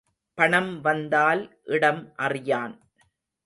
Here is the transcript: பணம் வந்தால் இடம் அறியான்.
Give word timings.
பணம் 0.37 0.81
வந்தால் 0.81 1.61
இடம் 1.65 2.13
அறியான். 2.17 2.75